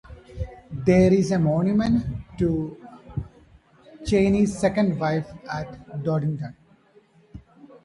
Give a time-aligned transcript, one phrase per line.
[0.83, 2.03] There is a monument
[2.39, 2.75] to
[4.03, 5.67] Cheyney's second wife at
[6.03, 6.55] Toddington.